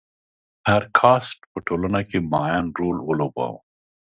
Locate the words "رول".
2.79-2.97